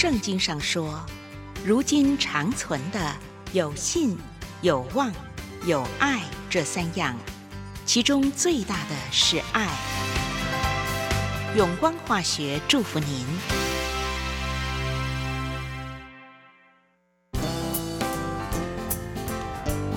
[0.00, 1.04] 圣经上说，
[1.64, 3.16] 如今长存的
[3.50, 4.16] 有信、
[4.62, 5.12] 有望、
[5.66, 7.16] 有爱这三样，
[7.84, 9.66] 其中最大的是爱。
[11.56, 13.26] 永光化学祝福您。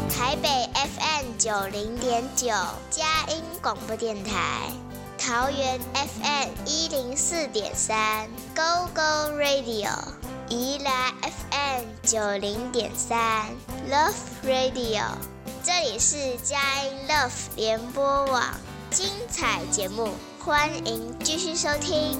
[0.09, 2.47] 台北 FM 九零点九，
[2.89, 4.68] 佳音广播电台。
[5.23, 9.88] 桃园 FM 一零四点三，Go Go Radio；
[10.49, 13.45] 宜兰 FM 九零点三
[13.88, 15.03] ，Love Radio。
[15.63, 18.43] 这里是佳音 Love 联播网，
[18.89, 22.20] 精彩节目，欢迎继续收听。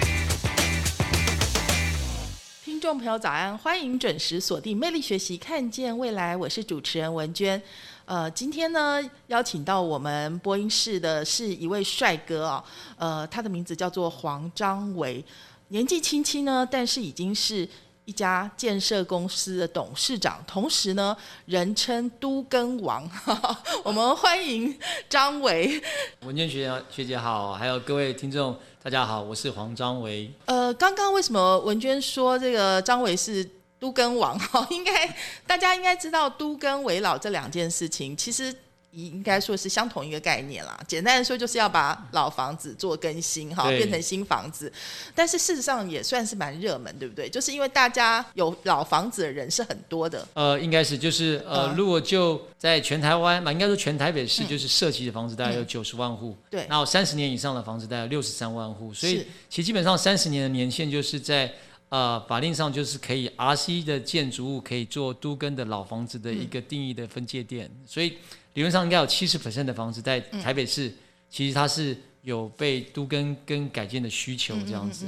[2.81, 7.61] 听众朋友早安，欢迎准时锁定《魅力学习，看见未来》，我是主持人文娟。
[8.05, 12.63] 呃，今天呢，邀请到我们播音室的是一位帅哥哦，
[12.97, 15.23] 呃，他的名字叫做黄张维，
[15.67, 17.69] 年纪轻轻呢，但是已经是。
[18.11, 23.09] 一家建设公司的董事长，同时呢，人称都根王。
[23.85, 24.77] 我们欢迎
[25.07, 25.81] 张维
[26.25, 30.29] 文娟学姐学姐好，还有各位听众大家好，我是黄张维。
[30.43, 34.37] 呃，刚刚为什么文娟说这个张维是都根王？
[34.37, 35.15] 哈， 应该
[35.47, 38.53] 大家应该知道都根为老这两件事情，其实。
[38.91, 40.79] 应该说是相同一个概念啦。
[40.87, 44.71] 简单的说，就是要把老房子做更新，哈，变成新房子。
[45.15, 47.29] 但是事实上也算是蛮热门，对不对？
[47.29, 50.27] 就是因为大家有老房子的人是很多的。
[50.33, 56.65] 呃，应该是，就是呃，如果就在全台湾嘛，应该说全台北市，就是涉及的房子大概有九十万户，对。
[56.67, 61.49] 然后三十年以上的房子大概六十三万户，所以其实基本上三十年的年限就是在
[61.89, 68.17] 呃法令上就是可以 RC 的建筑物可以做都更的老房子的一个定义的分界点，所以。
[68.53, 70.91] 理论上应该有七十的房子在台北市，
[71.29, 75.05] 其实它是有被都跟跟改建的需求这样子。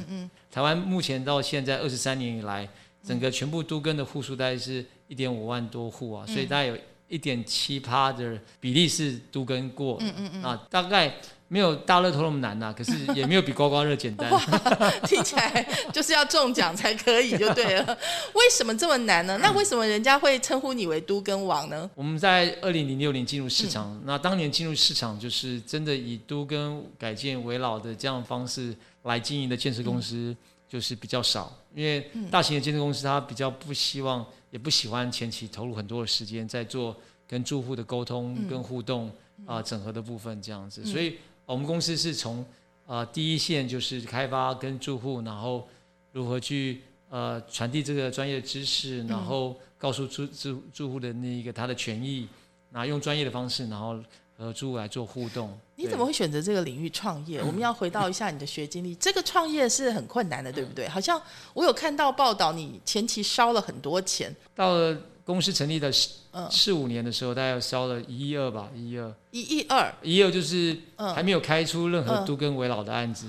[0.51, 2.67] 台湾目前到现在二十三年以来，
[3.03, 6.77] 整个全部都跟的户数大概是一点五万多户啊，所以大概有
[7.07, 10.01] 一点七趴的比例是都跟过
[10.41, 11.13] 啊，大概。
[11.53, 14.27] 没有大乐透那么难呐， 可是也没有比刮刮乐简单。
[15.05, 17.85] 听起来就是要中奖才可以，就对了。
[18.33, 19.37] 为什么这么难呢？
[19.39, 21.87] 那为什么人家会称呼你为都跟王呢？
[21.93, 30.35] 我们在二零零六年进入市场，那当年进入市场就是真的以都跟改建为老的这样方式来经营的建设公司
[30.67, 36.95] 就是比较少，因为大型的建设公司它比较不希望也不喜欢前期投入很多的时间在做
[37.27, 39.11] 跟住户的沟通跟互动
[39.45, 41.19] 啊整合的部分这样子，所以。
[41.45, 42.45] 我们公司是从
[42.85, 45.67] 呃第一线就是开发跟住户，然后
[46.11, 52.27] 如何去呃传递这个专业知识，然后告诉住住住户的那一个他的权益，
[52.71, 53.99] 然后用专业的方式，然后
[54.37, 55.57] 和住户来做互动。
[55.75, 57.41] 你怎么会选择这个领域创业？
[57.41, 60.87] 我们要回到一下你的学经历，这个创业是很困难的，对不对？
[60.87, 61.21] 好像
[61.53, 64.33] 我有看到报道，你前期烧了很多钱。
[64.55, 66.09] 到了公司成立的四
[66.49, 69.13] 四五年的时候，大概烧了一亿二吧，一亿二。
[69.31, 73.27] 一亿二，一亿二就是还没有开出任何都跟围老的案子。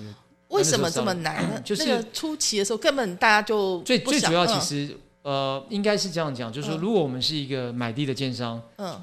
[0.48, 1.60] 为什么这么难呢？
[1.62, 9.02] 就是初期的时候，根本大家就最最主要其实呃，应该是这样讲，就是说，如果我们是一个买地的建商，嗯，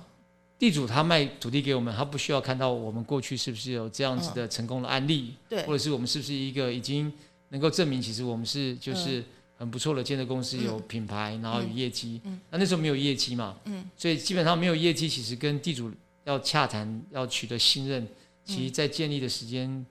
[0.60, 7.12] 地主他卖土地给我们，他不需要看到我们过去是不是有这样子的成功的案例，对，或者是我们是不是一个已经
[7.50, 9.24] 能够证明，其实我们是就是
[9.62, 12.20] 很不错的建设公司，有品牌，然后有业绩。
[12.24, 15.92] 嗯，那那时候没有业绩嘛，嗯，所以基本上没有业绩，其实跟地主。
[16.24, 18.08] 要洽谈，要取得信任，
[18.46, 19.84] 其实在建立的时间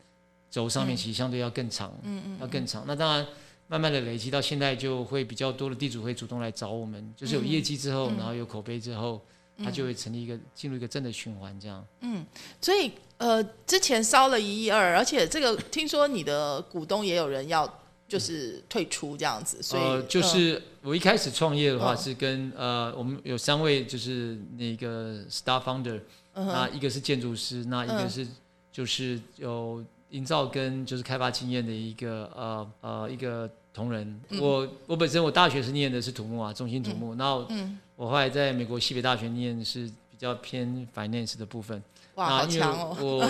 [0.48, 2.84] 轴上面，嗯其实相对要更长，嗯嗯要更长。
[2.86, 3.26] 那当然，
[3.66, 9.20] 慢慢的累积到现在，就会比较多的地主会主动来找我们，就是有业绩之后，嗯然后有口碑之后，
[9.58, 11.84] 它就会成立一个进入一个正的循环，这样。
[12.02, 12.24] 嗯
[12.60, 17.66] 所以呃，之前烧了一亿二，而且这个听说你的股东也有人要
[18.10, 21.96] 就是退出这样子，所以、呃，就是我一开始创业的话嗯。
[21.96, 26.00] 是跟呃，我们有三位就是那个 star founder，
[26.34, 28.26] 嗯那一个是建筑师，那一个嗯是
[28.72, 34.20] 就是有营造跟就是开发经验的一个呃呃一个同仁。
[34.30, 34.40] 嗯。
[34.40, 41.80] 我我本身我大学是念的是土木啊，中心土木，然后嗯，我后来在美国西北大学念的是比较偏 finance 的部分。
[42.16, 43.20] 哇，因为强哦，我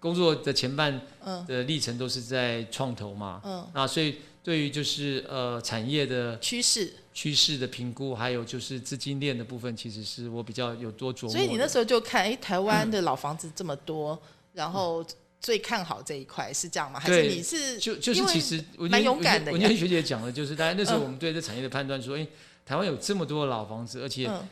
[0.00, 1.46] 工作的前半嗯。
[1.46, 11.32] 的历程都是在创投嘛，嗯，那所以对于就是呃产业的趋势，趋势的评估，还有就是资金链的部分，其实是我比较有多琢磨。
[11.32, 14.18] 所以你那时候就看，哎，台湾的老房子这么多，
[14.54, 15.04] 然后
[15.40, 16.98] 最看好这一块是这样吗？
[16.98, 19.58] 还是你是就就是其实蛮勇敢的呀。
[19.58, 21.02] 文娟学姐讲的，就是大家那时候嗯。
[21.02, 22.26] 我们对这产业的判断说，哎、
[22.64, 24.48] 台湾有这么多的老房子，而且嗯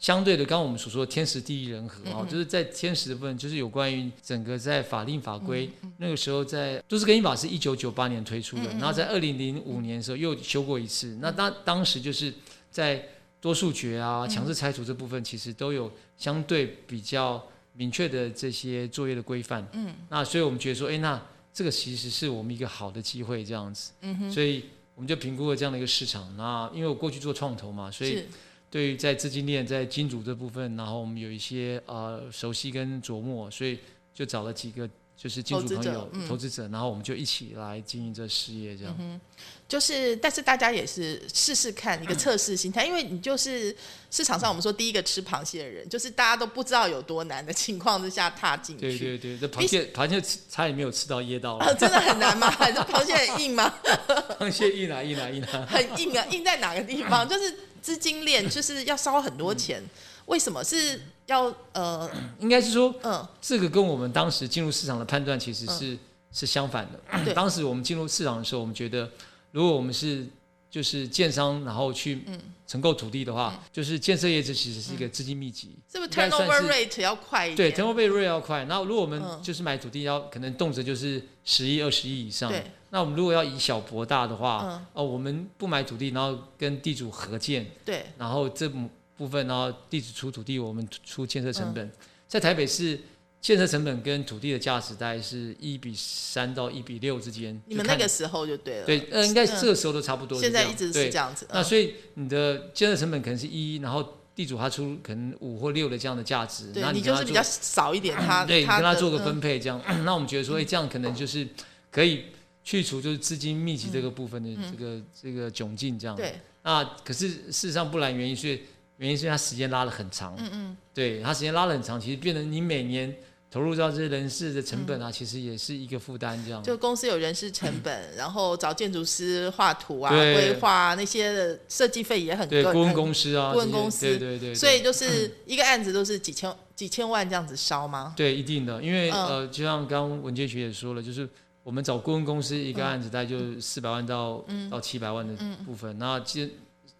[0.00, 2.28] 相对的，刚刚我们所说的天时地利人和啊、嗯嗯。
[2.28, 12.32] 就是在天时的部分，就是有关于整个在法令法规、嗯那个时候在都市更新法是一九九八年推出的，然后在二零零五年的时候又修过一次，那当当时就是
[12.70, 13.06] 在
[13.42, 19.66] 多数决啊、强制拆除这部分，其实都有相对比较明确的这些作业的规范。
[19.72, 19.94] 嗯。
[20.08, 21.22] 那所以我们觉得说，哎，那
[21.52, 23.92] 这个其实是我们一个好的机会，这样子。
[24.00, 24.64] 嗯哼，所以
[24.94, 26.34] 我们就评估了这样的一个市场。
[26.38, 28.28] 那因为我过去做创投嘛，所以是
[28.70, 33.78] 对于在资金链、在金主这部分，然后我们有一些呃熟悉跟琢磨，所以
[34.14, 39.20] 就找了几个就是金主朋友、投资者，然后我们就一起来经营这事业，这样。
[39.68, 43.74] 就是，但是大家也是试试看一个测试心态，因为你就是
[44.10, 48.98] 市场上我们说第一个吃螃蟹的人，就是大家都不知道有多难的情况之下踏进去。
[48.98, 52.52] 对对对，这螃蟹螃蟹吃差点没有吃到噎到 啊，了，真的很难吗？
[52.58, 53.72] 这 螃蟹很硬吗？
[54.40, 55.66] 螃蟹硬啊硬啊硬啊！
[55.70, 57.28] 很硬啊，硬在哪个地方？
[57.28, 59.82] 就是资金链，就是要烧很多钱。
[60.26, 60.62] 为什么？
[60.62, 63.26] 是要呃 应该是说嗯。
[63.40, 65.98] 这个跟我们当时进入市场的判断其实是、
[66.32, 67.24] 是相反的。
[67.24, 67.32] 对。
[67.34, 69.10] 当时我们进入市场的时候，我们觉得
[69.52, 70.26] 如果我们是
[70.70, 72.38] 就是建商，然后去嗯。
[72.70, 77.56] 承购土地的话，就是建设业这其实是一个资金密集，是不是应该算 turnover 是 rate 要快一点？
[77.56, 78.62] 对点？turnover rate 要快。
[78.66, 79.42] 然后如果我们嗯。
[79.42, 88.68] 就是买土地要可能动辄就是十亿、二十亿以上，对那我们如果要以小博大的话，嗯哦，我们不买土地，然后跟地主合建，对然后这
[89.16, 91.90] 部分，然后地主出土地，我们出建设嗯成本。
[92.26, 92.98] 在台北市，
[93.40, 97.60] 建设成本跟土地的价值大概是一比三到一比六之间。
[97.66, 98.86] 你们那个时候就对了。
[98.86, 100.40] 对，呃，应该这个时候都差不多。
[100.40, 101.44] 现在一直是对这样子。
[101.46, 111.46] 嗯那所以你的建设成本可能是一，然后地主他出可能五或六的这样的价值，对那你就是比较少一点，他对，你跟他做个嗯分配，这样， 那我们觉得说，哎，这样可能就是
[111.90, 112.26] 可以
[112.62, 116.14] 去除就是资金密集这个部分的这个这个窘境，这样。
[116.16, 118.58] 嗯对，那可是事实上不然，原因是
[118.98, 123.16] 原因是它时间拉得很长，嗯嗯，对，它时间拉得很长，其实变成你每年
[123.50, 126.62] 投入到这些人事的成本啊，其实也是一个负担，这样。
[126.62, 130.34] 就公司有人事成本， 然后找建筑师画图啊、对。
[130.34, 134.06] 规划啊那些的设计费也很对，贵顾问公司啊，顾问公司。
[134.06, 134.54] 对对对，对。
[134.54, 138.12] 所以就是 一个案子都是几千几千万这样子烧吗？
[138.16, 139.26] 对，一定的，因为、嗯。
[139.26, 141.28] 呃，就像刚刚文杰学也说了，就是
[141.62, 144.70] 我们找顾问公司一个案子，大概就四百万到、嗯。
[144.70, 146.50] 到七百万的部分，那建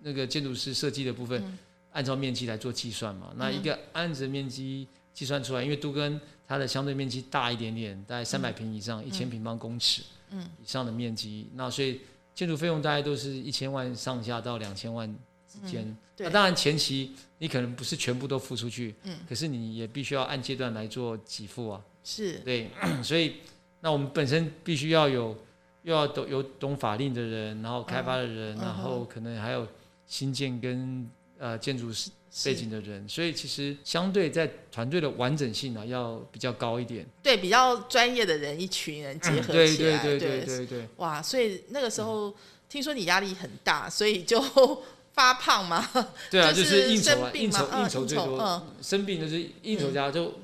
[0.00, 1.58] 那个建筑师设计的部分，嗯。
[1.92, 10.46] 按照面积来做计算嘛，那一个案子的面积计算出来，因为都跟它的相对面积大一点点，大概三百平以上，一千平方公尺嗯。
[10.62, 12.00] 以上的面积，那所以
[12.34, 15.12] 建筑费用大概都是一千万上下到两千万
[15.48, 15.96] 之间。
[16.18, 19.16] 那当然前期你可能不是全部都付出去，嗯。
[19.28, 21.82] 可是你也必须要按阶段来做给付啊。
[22.04, 22.70] 是，对，
[23.02, 23.36] 所以
[23.80, 25.37] 那我们本身必须要有
[25.82, 29.66] 又要懂有懂法令的人，然后开发的人，嗯然后可能还有
[30.06, 31.08] 新建跟
[31.38, 32.10] 呃建筑师
[32.44, 37.06] 背景的人，所以其实相对在团队的完整性啊要比较高一点。
[37.22, 40.88] 对比较专业的人，一群人结合对起来，对对对对对。
[40.96, 42.34] 哇，所以那个时候
[42.68, 44.40] 听说你压力很大，所以就
[45.12, 45.84] 发胖吗？
[46.30, 50.34] 对啊，就 就是是应酬应酬应酬最多，生病就是应酬家就、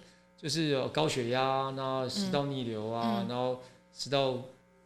[0.46, 3.28] 就是有高血压，然后食道逆流啊，嗯。
[3.28, 3.60] 然后
[3.92, 4.40] 食道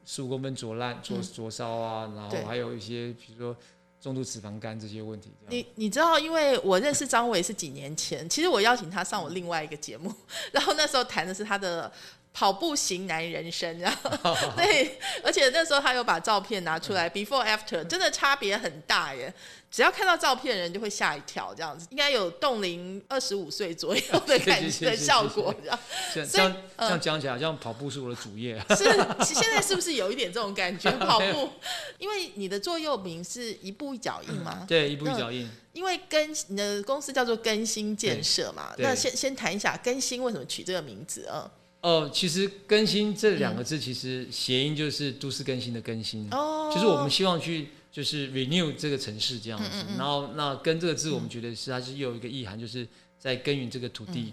[0.06, 2.40] 十五公分灼烂、灼灼烧啊，然对。
[2.40, 3.54] 后还有一些比如说
[4.00, 5.30] 重度脂肪肝这些问题。
[5.50, 10.10] 你你知道，因为我认识张伟是几年前，其实我邀请他上我另外一个节目，
[10.50, 11.92] 然后那时候谈的是他的
[12.32, 13.90] 跑步型男人生，然
[14.22, 19.32] 后对，而且那时候他有把照片拿出来，before after，真的差别很大耶。
[19.70, 25.78] 只要看到照片，人就会吓一跳，这样子应该有冻龄二十五岁左右的感 觉的效果，这样。
[26.12, 28.60] 这样这样讲起来，像跑步是我的主业。
[28.70, 28.84] 是，
[29.32, 30.90] 现在是不是有一点这种感觉？
[30.98, 31.50] 跑步，
[31.98, 34.64] 因为你的座右铭是一步一脚印嘛？
[34.66, 35.48] 对，一步一脚印。
[35.72, 41.48] 因为更你的公司叫做更新建设嘛，那先先谈一下更新为什么取这个名字啊？
[41.82, 46.28] 哦，其实更新这两个字，其实谐音就是都市更新的更新。
[46.30, 47.68] 哦，就是我们希望去。
[47.92, 52.86] 就是 renew 这个城市这样子，然后那跟这个字，我们觉得是它是又有一个意涵，就是
[53.18, 54.32] 在耕耘这个土地，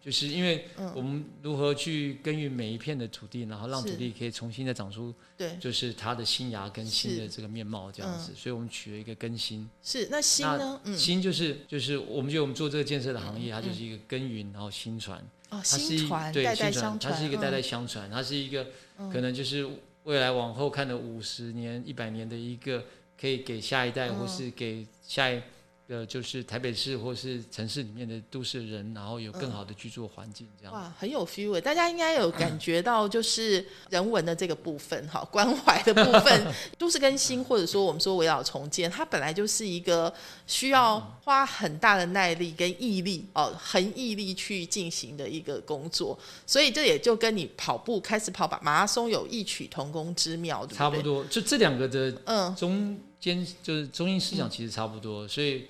[0.00, 9.68] 就是因为我们如何去耕耘每一片的土地，然后让土地可以重新的长出，对，就是它的新芽跟新的这个面貌这样子，所以我们取了一个更新。
[9.82, 10.80] 是那新呢？
[10.96, 18.66] 新就是就是我们觉得我们做这个建设的行业，它就是一个耕耘，然后新传，哦，新传，对，代代相传，它是一个代代相传，它是一个
[19.12, 19.68] 可能就是
[20.04, 22.84] 未来往后看的五十年、一百年的一个。
[23.18, 25.40] 可以给下一代，或是给下一
[25.88, 30.74] 个，就是台北市或是城市里面的都市人，然后有更好的居住环境，这样。
[30.74, 40.12] 哇，很有 feel 大家应该有感觉到，就是人文的这个部分，哈，关怀的部分， 都市更新，或者说我们说围绕重建，它本来就是一个
[40.46, 46.18] 需要花很大的耐力跟毅力，哦，恒毅力去进行的一个工作。
[46.46, 50.78] 所以这也就跟你跑步开始跑吧马拉松有异曲同工之妙，对不对？
[50.78, 52.98] 差不多，就这两个的，嗯，中。
[53.18, 55.66] 兼就是中心思想其实差不多，所以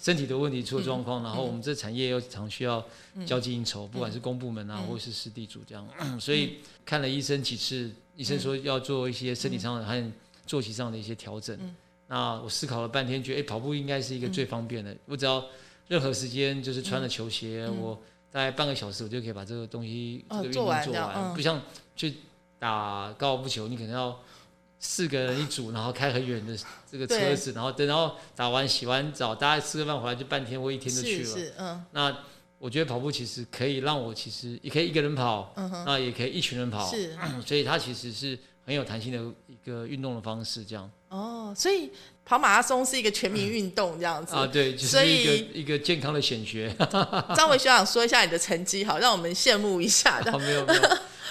[0.00, 2.84] 身体的问题出了状况，然后我们这产业又常需要
[3.26, 10.12] 交际应酬，不管是公部门啊，或是师地主这样，所以看了医生几次，医生说要做一些身体上的和
[10.46, 11.58] 作息上的一些调整。
[12.06, 14.96] 那我思考了半天，觉得哎，跑步应该是一个最方便的。
[15.06, 15.44] 我只要
[15.88, 17.98] 任何时间就是穿了球鞋，我
[18.30, 21.60] 大概半个小时我就可以把这个东西这个运动做完，不像
[21.96, 22.14] 去
[22.58, 24.20] 打高尔夫球，你可能要。
[24.80, 26.56] 四个人一组，然后开很远的
[26.90, 31.24] 这个车子，然后等，然后打完洗完澡，大家吃个饭回来就半天或一天就去了。
[31.24, 31.84] 是是，嗯。
[31.90, 32.16] 那
[32.58, 36.88] 我觉得跑步其实可以让我其实也可以一个人跑，嗯那也可以一群人跑。
[36.88, 37.16] 是。
[37.44, 39.18] 所以它其实是很有弹性的
[39.48, 40.88] 一个运动的方式，这样。
[41.08, 41.90] 哦，所以
[42.24, 44.46] 跑马拉松是一个全民运动这样子啊？
[44.46, 46.72] 对，就是一个一个健康的显学。
[47.34, 50.20] 张伟学长说一下你的成绩，好让我们羡慕一下。
[50.38, 50.82] 没有没有，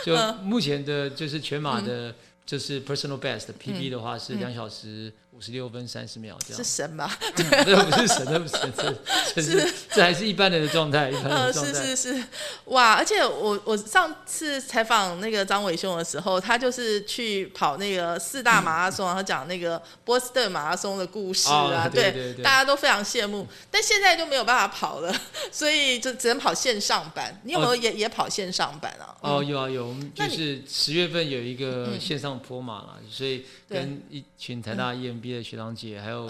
[0.04, 2.14] 就目前的就是全马的。
[2.48, 6.58] 就是 personal best PB 的话是两小时五十六分三十秒这样。
[6.58, 7.12] 是神吗？
[7.36, 8.96] 对， 这不是神，这不是神，
[9.36, 11.74] 这是这还是一般人的状态，一般的状态。
[11.74, 12.24] 是是是，
[12.66, 12.94] 哇！
[12.94, 23.46] 而且我我上次采访那个张伟雄的时候，他就是去跑那个四大马拉松，然后讲那个波士顿马拉松的故事啊，对，大家都非常羡慕。
[23.70, 25.14] 但现在就没有办法跑了，
[25.52, 27.40] 所以就只能跑线上版。
[27.44, 29.14] 你有没有也也跑线上版啊？
[29.20, 32.37] 哦，有啊有，我们就是十月份有一个线上。
[32.40, 36.28] 坡马了，所以跟一群台大 EMB 的学长姐，还有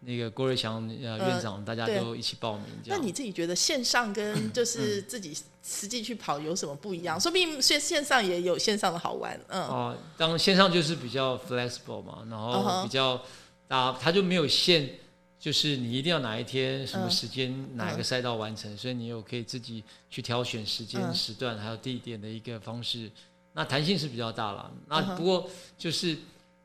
[0.00, 2.64] 那个郭瑞祥呃院长，大家都一起报名。
[2.86, 7.20] 那你自己觉得线上跟就是自己实际去跑有什么不一样？
[7.20, 9.38] 说不定线线上也有线上的好玩。
[9.48, 13.20] 嗯，哦，当线上就是比较 flexible 嘛，然后比较
[13.66, 14.88] 啊，他就没有限，
[15.38, 23.10] 就是你一定要哪一天什么时间哪一个赛道完成，所以你有可以自己去挑选时间时段还有地点的一个方式。
[23.58, 26.16] 那弹性是比较大了，那不过就是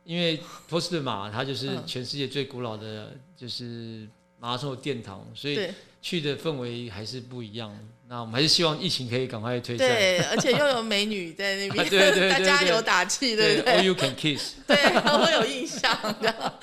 [0.04, 4.08] 因为波士顿马，它就是全世界最古老的，就是
[4.40, 5.72] 马拉松的殿堂，所以
[6.04, 7.76] 去的氛围还是不一样。
[8.08, 9.88] 那我们还是希望疫情可以赶快退散。
[9.88, 14.54] 对，而且又有美女在那边，对对 大家有打气，对不对？All you can kiss。
[14.68, 16.60] 对，我有印象的。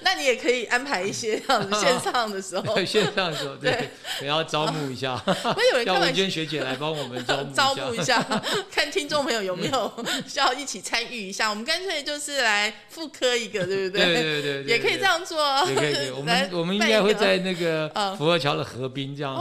[0.00, 5.16] 那你也可以安排一些这样子线上的时候， 线上的时候，对，也要招募一下。
[5.24, 8.20] 会有人叫文娟学姐来帮我们招募招募一下，
[8.70, 11.48] 看听众朋友有没有需要一起参与一下。
[11.48, 14.04] 我们干脆就是来复刻一个，对不对？
[14.14, 15.38] 对对对，也可以这样做。
[15.68, 19.34] 也可以，我们我们应该会在那个福和桥的河滨这样。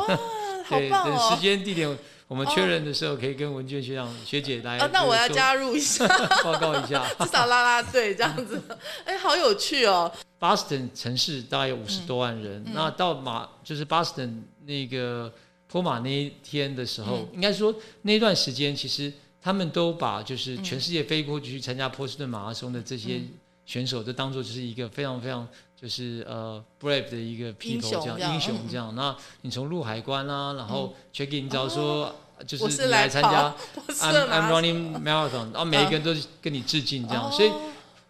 [0.65, 1.27] 好棒哦！
[1.29, 4.79] 等时间地点我们确认的时候，可以跟文娟学长学姐来。
[4.79, 6.07] 哦，那我要加入一下，
[6.43, 8.61] 报告一下， 至少拉拉队这样子。
[9.05, 15.31] 哎，好有趣哦！Boston 城市大概有五十多万人，那到马就是 Boston 那个
[15.67, 19.11] 坡马那一天的时候，应该说那段时间，其实
[19.41, 23.21] 他们都把就是全世界飞过去参加波士顿马拉松的这些
[23.65, 25.47] 选手，都当做就是一个非常非常。
[25.83, 28.89] 就是呃，brave 的一个 people 这样英雄这样。
[28.95, 32.15] 那你从入海关啦，然后 check in，只要说
[32.47, 33.53] 就是你来参加，
[33.99, 37.29] I'm I'm running marathon，然后每一个人都跟你致敬这样。
[37.29, 37.51] 所以，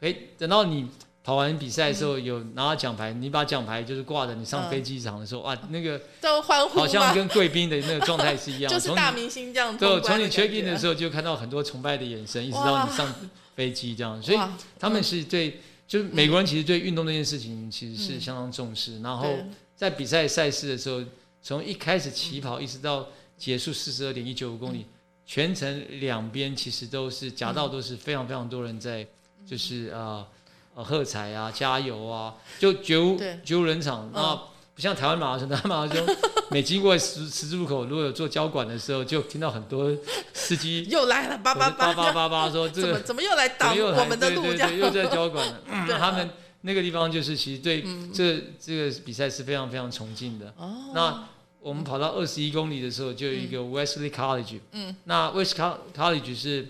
[0.01, 0.87] 哎，等到你
[1.23, 7.15] 跑完比赛的时候有拿到奖牌，你把奖牌就是挂着，你上嗯飞机场的时候，哇，那个都欢呼好像？
[7.15, 8.69] 跟贵宾的那个状态是一样。
[8.71, 13.11] 就是从大明星这样对，从你 check in 的时候就看到很多崇拜的眼神，一直到你上
[13.55, 14.37] 飞机这样，所以
[14.79, 15.59] 他们是对，
[15.93, 18.99] 就是美国人其实对运动这件事情其实是嗯相当重视。
[19.03, 19.31] 然后
[19.75, 21.03] 在比赛赛事的时候，
[21.43, 23.07] 从一开始起跑一直到
[23.37, 24.85] 结束四十二点一九五公嗯里，
[25.23, 30.25] 全程两边其实都是夹道都是非常非常多人在，嗯就是呃
[30.73, 34.07] 呃喝彩啊、加油啊，就绝无绝无人场。
[34.07, 34.41] 嗯那
[34.75, 36.05] 不像台湾马拉松，台湾马拉松
[36.49, 39.91] 每经过十十字路口，如果有做交管的时候，就听到很多
[40.33, 44.41] 司机又来了，叭叭叭叭叭叭说 这个怎么又来挡我们的路？
[44.43, 45.61] 对对对，又在交管了。
[45.99, 46.29] 他们
[46.61, 48.11] 那个地方就是其实对嗯。
[48.13, 50.53] 这这个比赛是非常非常崇敬的。
[50.57, 51.23] 哦，那
[51.59, 56.67] 我们跑到二十一公里的时候，就有一个 Wesley College，嗯，那 Wesley College 是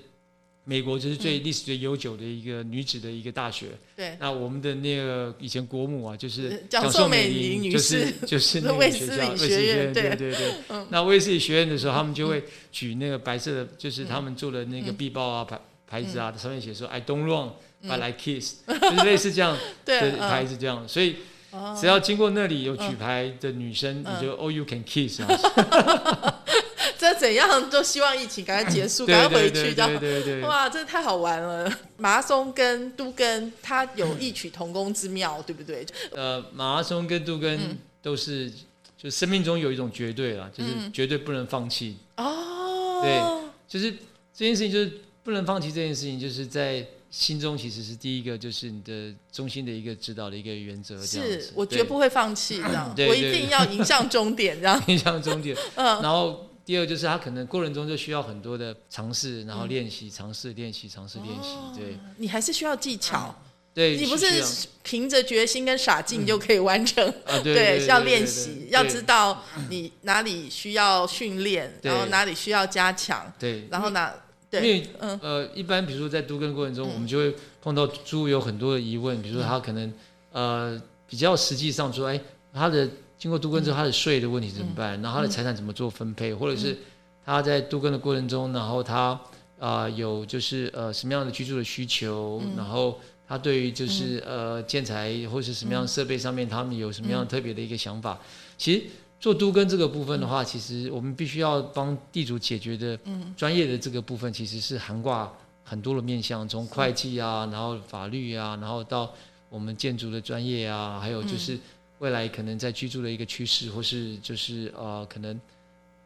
[0.65, 3.67] 美国就是最历史最悠久的一个女子的一个大学。
[3.95, 10.15] 对，那我们的那个以前国母啊，就是呃蒋宋宋美龄龄女就是士就是那个学校理学卫斯理院对。
[10.15, 10.53] 对对
[10.89, 14.95] 那卫斯理学院的时候，他们就会举那个白色的，就是他们做的那个嗯。
[14.95, 17.51] 壁报啊牌牌子啊，上面写说 I don't run
[17.83, 20.87] but I kiss，就是类似这样 对的牌子这样。
[20.87, 21.17] 所以
[21.51, 21.77] 哦。
[21.79, 25.27] 只要经过那里有举牌的女生，嗯你就 Oh you can kiss 啊，
[26.97, 30.21] 这怎样都希望疫情赶快结束，对 赶快回去这样对。
[30.21, 30.41] 对对。
[30.41, 31.71] 哇，这太好玩了！
[31.97, 35.85] 马拉松跟都跟它有异曲同工之妙，对不对？
[36.11, 38.51] 呃，马拉松跟都根嗯都是，
[38.97, 41.97] 就生命中有一种绝对啦，就是嗯绝对不能放弃。
[42.17, 43.21] 哦，对
[43.67, 43.91] 就是
[44.35, 44.91] 这件事情，就是
[45.23, 50.99] 不能放弃这件事情，就是在心中其实是第一个，就是你的中心的一个指导的一个原则。
[51.05, 54.81] 是我绝不会放弃这样，我一定要迎向终点这样。
[54.87, 55.55] 迎向终点。
[55.75, 59.69] 嗯，然后第二就是他可能过程中就需要很多的尝试，然后嗯。
[59.69, 61.57] 练习、尝试、练习、尝试、练习。
[61.77, 61.97] 对。
[62.17, 63.35] 你还是需要技巧，
[63.73, 67.05] 对，哦你不是凭着决心跟傻劲就可以完成。
[67.25, 67.37] 啊？
[67.43, 74.13] 对对，要练习，要知道你哪里需要训练，然后哪里需要加强，对，然后哪
[74.49, 75.19] 对，因为嗯。
[75.21, 76.93] 呃，一般比如说在读根过程中，嗯。
[76.93, 79.93] 我们就会碰到猪有很多的疑问，比如说他可能
[80.31, 82.21] 呃比较实际上说，哎，
[82.53, 82.87] 他的
[83.23, 85.01] 经过都根之后，他的税的问题怎么办？
[85.01, 86.77] 然后他的财产怎么做分配，或者是
[87.25, 89.17] 他在都根的过程中，然后他
[89.57, 98.19] 啊、有就是呃什么样的居住的需求，然后他对于就是、呃建材或是什么样设备上面，他们有什么样特别的一个想法？
[98.57, 98.83] 其实
[99.21, 102.99] 做都根这个部分的话，其实我们必须要帮地主解决的
[103.37, 105.29] 专业的这个部分，其实是涵盖
[105.63, 109.13] 很多的面向，从会计啊，然后法律啊，然后到
[109.47, 111.57] 我们建筑的专业啊，还有就是
[112.03, 115.39] 未来可能在居住的一个趋势，或是就是呃可能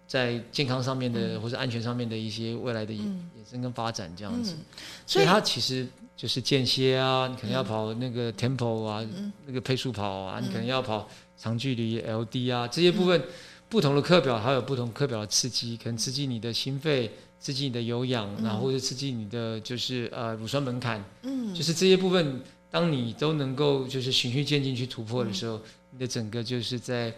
[0.06, 3.04] 在健康上面的、或是安全上面的一些未来的衍
[3.50, 4.54] 生跟发展这样子。
[4.54, 4.66] 嗯，
[5.08, 9.34] 所以它其实就是间歇啊，你可能要跑那个 tempo 啊，嗯。
[9.48, 13.20] 那个配速跑啊，你可能要跑长距离 LD 啊，这些部分、
[13.68, 25.60] 不同的课表还有不同课表的刺激，可能刺激你的心肺，刺激你的有氧，然后或者刺激你的就是呃乳酸门槛，嗯，就是这些部分，当你都能够就是循序渐进去突破的时候，
[25.92, 27.14] 你的整个就是在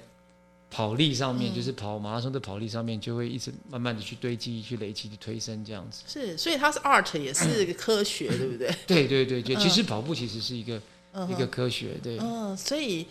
[0.72, 6.04] 跑力上面，嗯就是跑马拉松的跑力上面，就会一直慢慢的去堆积、去累积、去推升这样子。
[6.08, 8.74] 是，所以它是 art 也是个科学， 对不对？
[8.86, 10.82] 对对对对，嗯其实跑步其实是一个、
[11.14, 12.18] 嗯一个科学，对。
[12.20, 13.08] 嗯，所以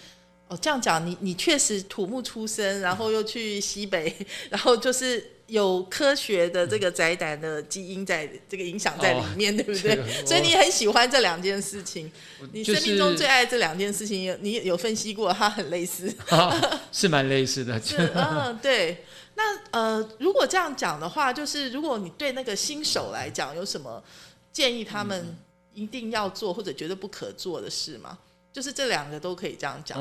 [0.46, 4.14] 哦，这样讲，你你确实土木出身，然后又去西北，
[4.50, 9.98] 然后就是有科学的这个宅胆的基因在这个影响在里面，对不对？
[10.24, 12.10] 所以你很喜欢这两件事情，
[12.52, 16.14] 你生命中最爱这两件事情，有你有分析过，它很类似。
[16.92, 19.04] 是蛮类似的， 是，嗯，对。
[19.34, 24.02] 那呃，如果这样讲的话，就是如果你对那个新手来讲，有什么
[24.52, 25.36] 建议他们
[25.72, 28.18] 一定要做或者觉得不可做的事吗？
[28.52, 29.98] 就是这两个都可以这样讲。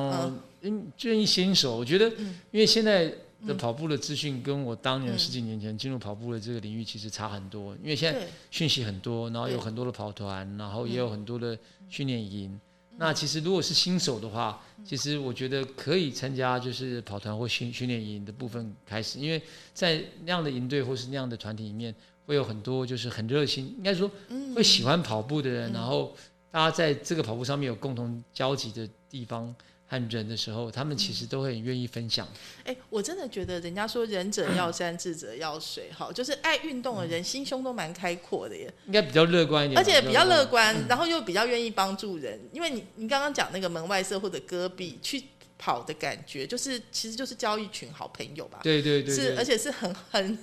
[0.61, 3.13] 嗯建议新手，我觉得嗯，因为现在
[3.47, 5.17] 的跑步的资讯跟我当年嗯。
[5.17, 10.99] 十几年前进入跑步的这个领域其实差很多，因为现在，讯息很多，然后有很多的跑团，然后也嗯。
[10.99, 11.57] 有很多的
[11.89, 12.59] 训练营。
[12.99, 14.85] 那其实如果是新手的话，嗯。
[14.85, 19.41] 其实我觉得可以参加就是跑团或训训练营的部分开始，因为
[19.73, 21.93] 在那样的营队或是那样的团体里面，
[22.25, 24.53] 会有很多就是很热心，应该说嗯。
[24.53, 25.73] 会喜欢跑步的人，嗯。
[25.73, 26.15] 然后
[26.49, 29.53] 大家在这个跑步上面有共同交集的地方
[29.87, 32.27] 和人的时候，他们其实都会很愿意分享。
[32.65, 40.57] 哎、我真的觉得人家说仁者要山，智者要水，好，就是爱运动的人心胸都蛮开阔的耶，应该比较乐观一点，而且比较乐观。
[40.57, 42.39] 观，然后又比较愿意帮助人。
[42.51, 45.23] 因为你你刚刚讲那个门外社或者戈壁去
[45.55, 48.59] 跑的感觉，就是其实就是交一群好朋友吧。
[48.63, 50.37] 对对对是，而且是很很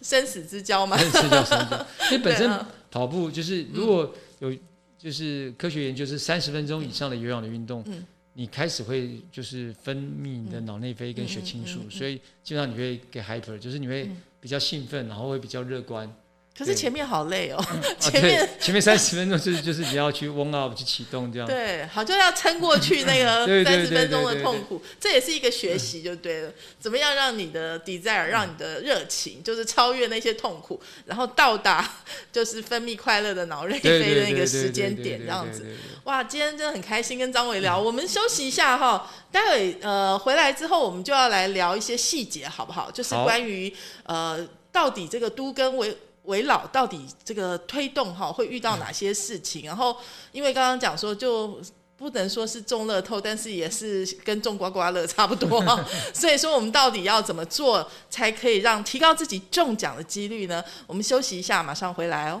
[0.00, 0.96] 生死之交嘛。
[0.96, 2.50] 很吃叫生活， 因为本身
[2.90, 4.56] 跑步就是如果有
[4.98, 8.06] 就是科学研究是三十分钟以上的有氧的运动，嗯
[8.40, 16.10] 你开始会就是分泌你的脑内啡跟血清素，所以基本上你会给 hyper，就是你会嗯比较兴奋，然后会比较乐观。
[16.60, 21.48] 可是前面好累哦，啊， 前面对，前面三十分钟就是 就是你要去 warm up 去启动这样。
[21.48, 26.52] 对，好就要撑过去那个 三十分钟的痛苦，这也是一个学习就对了。
[26.78, 31.90] 怎么样让你的 desire，让你的热情，就是超越那些痛苦，然后到达
[32.30, 35.64] 就是分泌快乐的脑内对啡的那个时间点这样子。
[36.04, 42.90] 哇，今天真的很开心跟张伟聊，我们休息一下哈，待会呃回来之后我们就要来聊一些细节，好不好？
[42.90, 49.64] 就是关于呃到底这个都跟维维老到底这个推动哈会遇到哪些事情？
[49.66, 49.96] 然后
[50.32, 51.60] 因为刚刚讲说就。
[52.00, 55.62] 不能说是中乐透，但是也是跟中刮刮乐差不多，
[56.14, 60.64] 所以说我们到底要怎么做才可以让提高自己中奖的几率呢？
[60.86, 62.40] 我们休息一下，马上回来哦。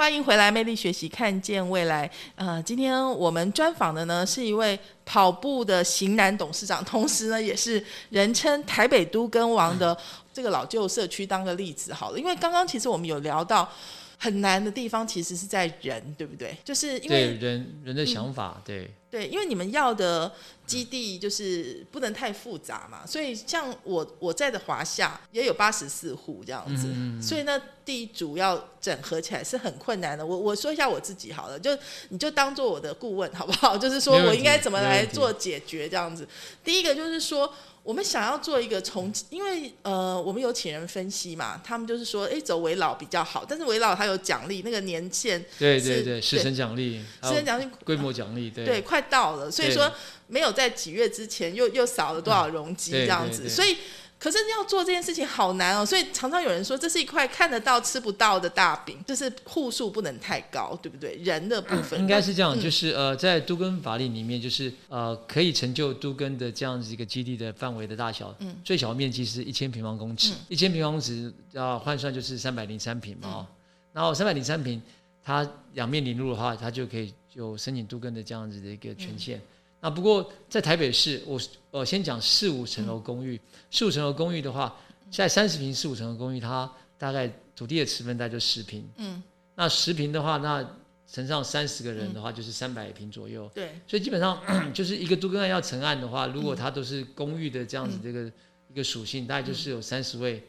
[0.00, 2.10] 欢迎回来，魅力学习，看见未来。
[2.34, 9.94] 呃，今天我们专访的呢是一位跑步的型男董事长，同时呢也是人称台北都跟王的
[10.32, 12.18] 这个老旧社区当个例子好了。
[12.18, 13.70] 因为刚刚其实我们有聊到
[14.16, 16.56] 很难的地方，其实是在人，对不对？
[16.64, 20.32] 就是因对为人人的想法，对对，因为你们要的
[20.66, 30.24] 基地就是不能太复杂嘛，所以像我我在的华夏也有八十四户这样子，嗯所以呢地主要整合起来是很困难的。
[30.24, 31.76] 我我说一下我自己好了，就
[32.10, 33.76] 你就当做我的顾问好不好？
[33.78, 36.28] 就是说我应该怎么来做解决这样子。
[36.62, 37.52] 第一个就是说。
[37.82, 48.64] 我们想要做一个重，因为呃，我们有请人分析嘛，他们就是说，哎，走围老比较好，但是围老它有奖励，那个年限对对对，时对辰奖励，还有时辰奖励规模奖励，对。
[48.64, 49.90] 对，快到了，所以说
[50.26, 53.78] 没有在几月之前又又少了多少容积这样子，所以
[54.20, 61.14] 可是要做这件事情好难哦，所以常常有人说这是一块看得到吃不到的大饼，就是户数不能太高，对不对？
[61.24, 61.98] 人的部分。
[61.98, 62.60] 应该是这样，嗯。
[62.60, 68.54] 就是呃，在都根法令里面，就是呃，可以成就都根的这样子一个基地的范围的大小，嗯。
[68.62, 73.48] 最小面积是一千平方公尺，一千平方公尺要换算就是三百零三平嘛、
[73.94, 74.82] 然后三百零三平，
[75.24, 79.40] 它两面临路的话，它就可以有申请都根的这样子的一个权限。
[79.80, 81.40] 嗯那不过在台北市，我
[81.70, 83.40] 呃先讲四五层楼公寓，
[83.70, 84.76] 四五层楼公寓的话，
[85.10, 89.22] 在三十平四五层楼公寓，它大概土地的持分大概就十平，嗯，
[89.54, 90.62] 那十平的话，那
[91.10, 93.50] 乘上三十个人的话，就是三百平左右。
[93.54, 94.38] 对，所以基本上
[94.74, 98.30] 就是一个都更案要成案的话，如果它都是公寓的这样子这个、
[98.68, 100.42] 一个属性，大概就是有三十位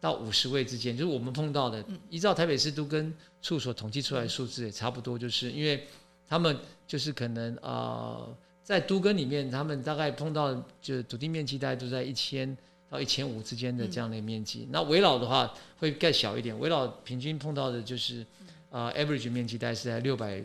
[0.00, 5.86] 到五十位之间，就是我们碰到的，依照台北市都跟处所统计出来的数字也差不多，就是因为
[6.26, 12.56] 他们就是可能呃在都跟里面，他们大概碰到就土地面积大概都在一千
[12.88, 14.68] 到一千五之间的这样的一个面积。
[14.70, 18.24] 那围老的话会更小一点，围老平均碰到的就是
[18.70, 20.42] 呃 average 面积大概是在六百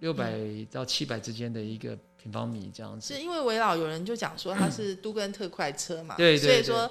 [0.00, 0.34] 六百
[0.70, 3.20] 到七百之间的一个平方米这样子是。
[3.20, 6.90] 因为围老有人就讲说它 是都跟特快车嘛，对对对所以说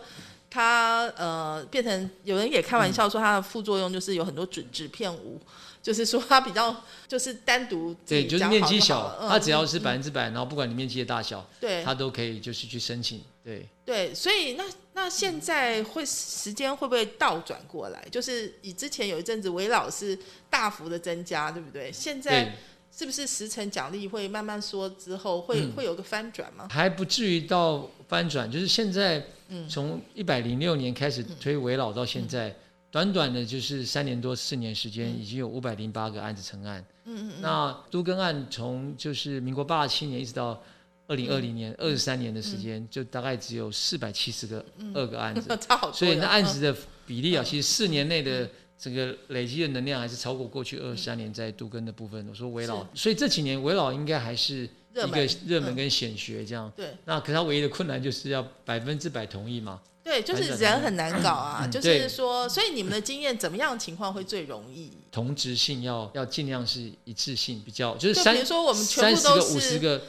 [0.52, 5.40] 它呃变成有人也开玩笑说它的副作用就是有很多准纸片无，
[5.82, 13.24] 就是说它比较 就是单独对，就是面积小，它只要嗯是百分之百，然后不管你面积的大小，对它都可以就是去申请。
[13.44, 18.06] 对，对，所以那那现在会时间会不会倒转过来？
[18.12, 20.16] 就是以之前有一阵子围老是
[20.50, 21.92] 大幅的增加，对不对？
[21.92, 22.54] 现在，
[22.96, 26.68] 是不是时程奖励会慢慢说之后会、嗯会有个翻转吗？
[26.70, 29.70] 还不至于到翻转，就是现在嗯。
[29.70, 32.56] 从一百零六年开始推围老到现在，
[32.90, 36.84] 短短的就是三年多四年时间，已经有五百零八个案子成案。
[37.06, 37.42] 嗯嗯。
[37.42, 40.62] 那都更案从就是民国八十七年一直到
[41.08, 45.48] 二零二零年二十三年的时间，就大概只有四百七十个二个案子。
[45.48, 52.26] 嗯， 好所以那案子的比例啊，其实四年内的这个累积的能量还是超过过去二十三年在都根的部分。
[52.30, 56.72] 我说围老，所以这几年围老应该还是一热门个热门嗯跟显学这样。
[56.76, 59.80] 对那可他唯一的困难就是要百分之百同意嘛。
[60.04, 61.68] 对，就是人很难搞啊。
[61.68, 64.92] 就是说，所以你们的经验怎么样情况会最容易？
[65.12, 70.02] 同质性要要尽量是一致性，比较就是三就比如说我们全三十个部都是，五十个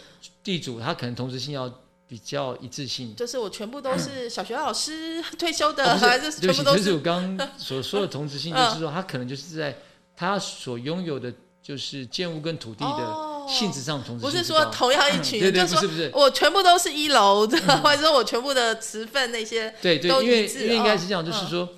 [0.42, 1.70] 地主，他可能同质性要
[2.08, 3.14] 比较一致性。
[3.14, 9.76] 就是我全部都是 小学老师 退休的，还是全部都是就是我刚刚所说的同质性， 嗯就是说他可能就是在
[10.16, 11.30] 他所拥有的，
[11.62, 14.92] 就是建物跟土地哦的性质上同质不是高说同。
[14.92, 21.48] 样一群，对对，就是是不是，我全部都是一楼的， 或者说我全部的持份那些对对，因为因为应该哦是这样，就是嗯。
[21.48, 21.68] 说，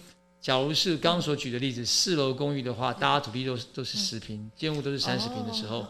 [0.41, 5.87] 假如是刚刚所举的例子，四楼公寓的话，大家土地都是都是十平，建物都是三十平的时候，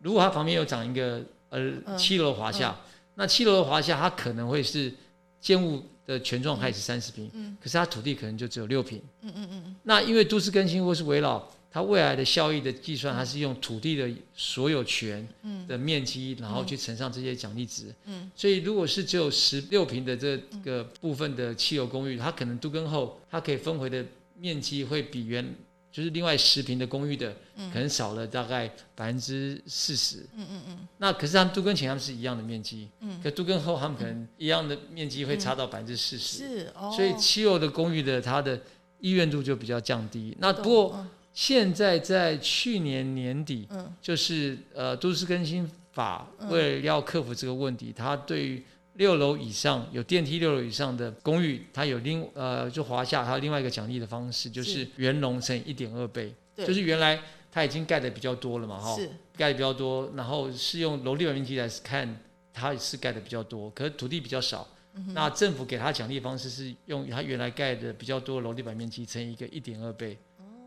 [0.00, 2.76] 如果它旁边有长一个呃七楼的华夏，
[3.14, 4.92] 那七楼的华夏它可能会是
[5.40, 7.28] 建物的全幢还是三十平，
[7.60, 9.02] 可是它土地可能就只有六平。
[9.22, 9.76] 嗯嗯嗯。
[9.82, 15.26] 那因为都市更新或是围绕，它未来的效益的计算，它是用土地的所有权
[15.68, 17.94] 的面积，然后去乘上这些奖励值。
[18.06, 18.30] 嗯。
[18.34, 24.04] 所以如果是只有十六平的这个部分的汽油公寓，它可能都跟后它可以分回的
[24.36, 25.54] 面积会比原
[25.92, 27.34] 就是另外十平的公寓的，
[27.72, 30.18] 可能少了大概百分之四十。
[30.36, 30.78] 嗯嗯嗯。
[30.98, 36.38] 那可是他们都跟前他们是一样的面积，嗯，可都跟后他们可能一样的面积会差到百分之四十。
[36.38, 38.60] 是哦，所以汽油的公寓的它的
[39.00, 40.36] 意愿度就比较降低。
[40.38, 41.08] 那不过嗯
[41.40, 43.90] 现在在去年年底，嗯。
[44.02, 48.62] 就是呃都市更新法为了要克服这个问题，它对于
[48.96, 56.66] 六楼以上有电梯六楼以上的公寓，它有另呃就华夏它有另外一个奖励的方式，就是是圆融乘以一点二倍，对。
[56.66, 57.18] 就是原来
[57.50, 59.08] 它已经盖的比较多了嘛，哈，是。
[59.34, 62.20] 盖的比较多，然后是用楼地板面积来看，
[62.52, 64.68] 它是盖的比较多，可是土地比较少。
[65.14, 70.18] 那政府给它奖励方式是用它原来盖的比较多的楼地板面积乘以一个一点二倍，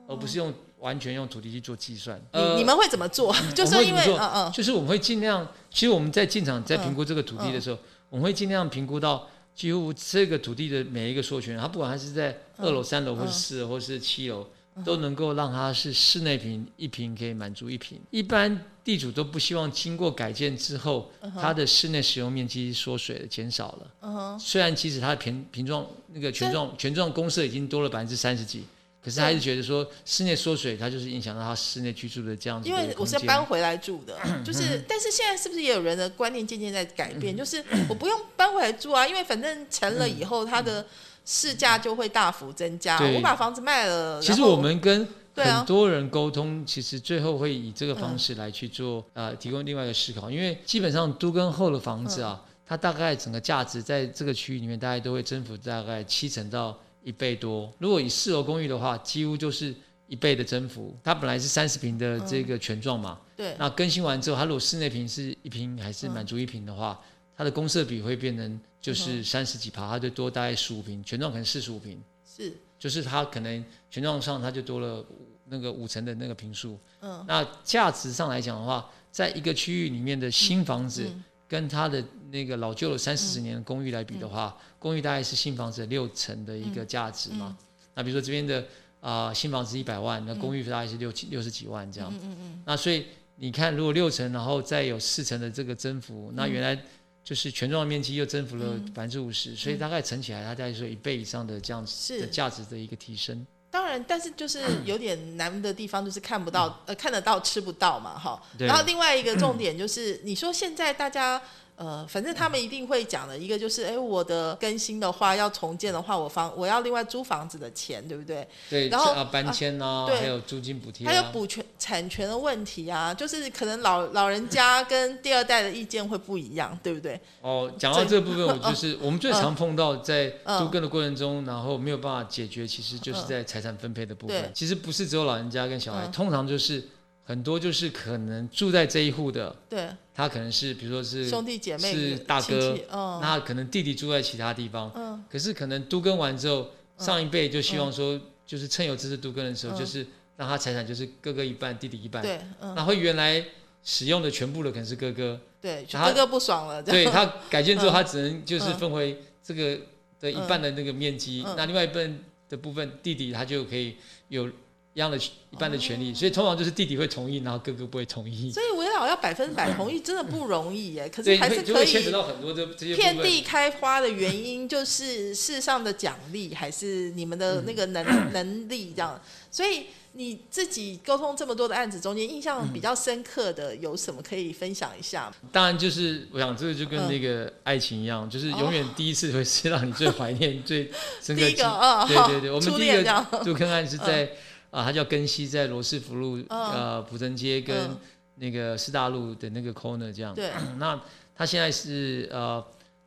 [0.07, 2.21] 而不是用完全用土地去做计算。
[2.33, 3.33] 你你们会怎么做？
[3.55, 7.77] 就是因为嗯嗯就是我们会尽量，其实我们在进场在评估这个土地的时候，
[8.09, 14.47] 我们会尽量评估到几乎这个土地的每一个所有权，它不管它是在二楼、三楼，或是四楼，或是七楼，
[14.83, 17.99] 都能够让它是室内平一平可以满足一平。
[18.11, 23.87] 一般地主都不希望经过改建之后，它的室内使用面积缩水了、减少了。
[24.01, 28.65] 嗯哼，虽然其实它的平平状那个权状权状公设已经多了百分之三十几，
[29.03, 33.05] 可是他还是觉得说室内缩水，它就是影响到他室内居住的这样子因为我。
[33.05, 37.19] 是搬回来住的， 就是，但是现在是不是也有人的观念渐渐在改嗯。
[37.19, 37.35] 变？
[37.37, 40.83] 就是我不用搬回来住啊，因为反正成了以后，它的
[41.25, 42.97] 市价就会大幅增加。
[42.99, 57.71] 我把房子卖了，其实我们跟很多人沟通，其实最后会以这个方式来去做、呃提供另外一个思考，因为基本上都跟后的房子啊，它大概整个价值在这个区域里面，大概都会增幅大概七成到一倍多。
[57.79, 59.75] 如果以四楼公寓的话，几乎就是
[60.07, 60.97] 一倍的增幅。
[61.03, 66.99] 它本来是三十平的这个权状嘛，对那更新完之后，它如果室内平是一平还嗯是满足一平的话，
[67.35, 72.01] 它的公设比会变成就是三十几趴，它就多大概十五平，权状可能四十五平。
[72.25, 75.05] 是就是它可能权状上它就多了
[75.45, 76.77] 那个五层的那个平数。
[77.01, 87.55] 嗯，那价值上来讲的话，在一个区域里面的新房子嗯跟他的那个老旧的三四十年的公寓来比的话，公寓大概是新房子的六成的一个价值嘛。
[87.59, 87.65] 嗯。
[87.93, 88.65] 那比如说这边的
[89.01, 92.11] 啊、新房子一百万，那公寓大概是六七六十几万这样。
[92.23, 96.75] 嗯嗯那所以你看，如果六成，然后再有四成的这个增幅，那原来
[97.23, 103.45] 就是全幢的面积又增幅了百分之五十，所以大概乘起来，它大概是一倍以上的这样子的价值的一个提升。
[103.73, 108.39] 当然，但是就是 有点难的地方，就是看不到，呃，看得到吃不到嘛，哈。
[108.59, 111.41] 然后另外一个重点就是，你说现在大家。
[111.75, 118.47] 呃，反正他们一定会讲的一个就是，哎，我的更新的话要重建的话，我房我要另外租房子的钱，对不对？
[118.69, 127.19] 对，然后啊搬迁啊，对还有租金补贴、啊，还有补权产权的问题啊，就是可能老老人家跟第二代的意见会不一样，对不对？
[127.41, 134.51] 哦，讲到这个部分，我就是我们最常碰到在嗯租更的过程中，然后没有办法解决，其实就是在财产分配的部对分。
[134.53, 136.87] 其实不是只有老人家跟小孩，嗯通常就是
[137.25, 143.19] 很多就是可能住在这一户的，对，他可能是比如说是兄弟姐妹是大哥戚，嗯。
[143.21, 145.23] 那可能弟弟住在其他地方，嗯。
[145.29, 149.79] 可是可能都更完之后，上一辈就希望说，就是趁有这次都更的时候，嗯。
[149.79, 150.05] 就是
[150.35, 152.21] 让他财产就是哥哥一半，弟弟一半。
[152.21, 153.41] 对，嗯，那会原来
[153.83, 157.93] 使用的全部的可能是哥哥，对，哥哥不爽了，对他改建之后，嗯。
[157.93, 159.79] 他只能就是分回这个
[160.19, 161.55] 的一半的那个面积，嗯。
[161.55, 163.95] 那另外一半的部分弟弟他就可以
[164.27, 164.49] 有
[164.93, 168.51] 一样的一般的权利，所以通常就是弟弟会同意，然后哥哥不会同意。
[168.51, 171.09] 所以围老要百分之百同意，真的不容易耶。
[171.09, 179.19] 可是对，还是可会就会牵扯以到很多的这些遍地开花的原因，就是世上的奖励，还是你们的那个能、 能力这样。
[179.49, 185.49] 所以你自己沟通这么多的案子中间，印象比较深刻的有什么可以分享一下吗？
[185.51, 194.31] 当然，就是我想这个就跟那个爱情一样，就是永远第一次会是让你最怀念、最深刻第一个嗯对对对，我们初第一个恋这样入坑案是在
[194.73, 197.97] 啊，它叫根西，在罗斯福路嗯呃普城街跟嗯
[198.37, 200.33] 那个师大路的那个 corner 这样。
[200.33, 200.99] 对， 那
[201.35, 202.63] 它现在是呃。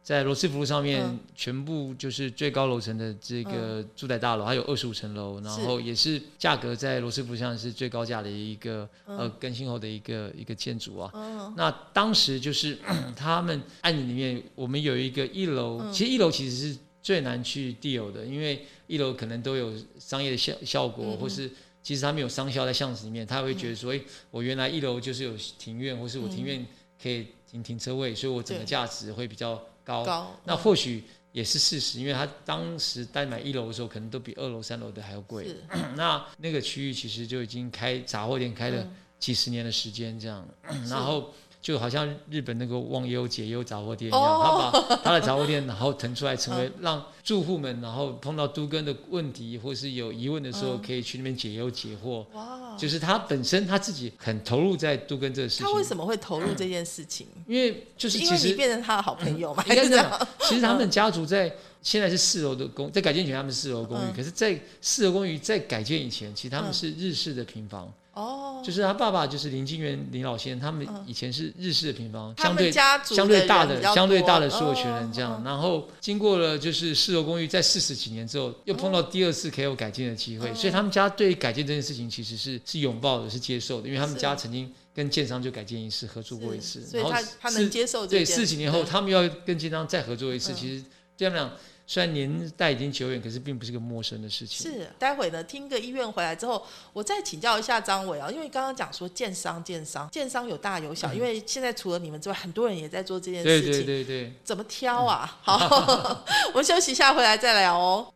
[0.07, 11.11] 在罗斯福路上面，嗯全部就是最高楼层的这个住宅大楼，它有二十五层楼，然后也是价格在罗斯福路上是最高价的一个、呃更新后的一个一个建筑啊。
[11.13, 12.79] 嗯那当时就是
[13.19, 21.49] 他们案子里面，我们有一个一楼，嗯其实一楼其实是最难去 deal 的，因为一楼可能都有商业的效效果，嗯或是
[21.81, 26.67] 其实他们有商销在巷子里面，他会觉得说，哎、我原来一楼就是有庭院，或是我庭院
[27.01, 30.05] 可以停停车位，所以我整个对价值会比较高。
[30.05, 35.47] 高那或许也是事实，因为他当时单买一楼的时候，可能都比二楼、三楼的还要贵。
[35.47, 35.63] 是。
[35.95, 38.97] 那那个区域其实就已经开杂货店开了嗯。
[39.19, 40.47] 几十年的时间，这样，
[40.91, 41.33] 然后
[41.67, 44.71] 就好像日本那个忘忧解忧杂货店一样，哦。
[44.71, 52.25] 他把他的杂货店然后腾出来，成为让住户们然后碰到都根的问题或是有疑问的时候，嗯可以去那边解忧解惑。
[52.35, 57.27] 哇，就是他本身他自己很投入在都根这个事情，他为什么会投入这件事情？
[57.49, 59.65] 因为就是因为你其实变成他的好朋友嘛？
[59.69, 61.53] 应该 这样，其实他们家族在
[61.83, 64.13] 现在是四楼的公，在改建前他们是四楼公寓，嗯。
[64.15, 66.73] 可是，在四楼公寓在改建以前，其实他们嗯。
[66.73, 90.83] 是日式的平房，哦，就是他爸爸就是林金元林老先生，他们以前是日式的平房，他们相对家族相对大的相对大的所有权人这样，哦然后经过了就是四楼公寓在四十几年之后，又碰到第二次 KO 改建的机会，哦所以他们家对于改建这件事情其实是是拥抱的，是接受的，因为他们家曾经跟建商就改建一次合作过一次，所以然后他他是能接受这对，件四几年后，他们要跟建商再合作一次，嗯其实
[91.19, 91.53] 对他们俩
[91.87, 94.71] 虽然年代已经久远，可是并不是个陌生的事情。
[94.71, 105.39] 是，待会呢，听个医院回来之后，我再请教一下张伟啊，因为刚刚讲说建商、建商、建商有大有小，因为现在除了你们之外，很多人也在做这件事情，对对对，怎么挑啊？
[105.43, 108.13] 好， 我们休息一下，回来再聊哦。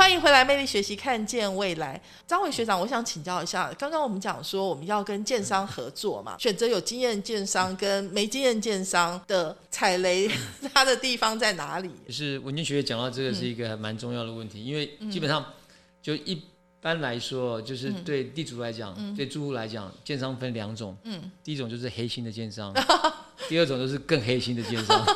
[0.00, 2.00] 欢迎回来，魅力学习，看见未来。
[2.26, 10.26] 张伟学长，我想请教一下，刚刚我们讲说我们要跟建商合作嘛，选择有经验建商跟没经验建商的踩雷，
[10.72, 11.90] 它的地方在哪里？
[12.06, 15.44] 就是文君学姐讲到这个嗯是一个还蛮重要的问题，因为基本上
[16.02, 16.44] 就一
[16.80, 22.72] 般来说，就是对地主来讲，对住户来讲，建商分两种，嗯，第一种就是黑心的建商，
[23.50, 25.04] 第二种就是更黑心的建商。